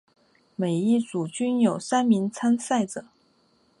[0.55, 3.05] 每一组均有三名参赛者。